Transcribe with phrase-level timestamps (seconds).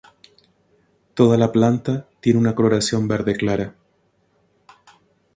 [1.13, 3.75] Toda la planta tiene una coloración verde clara.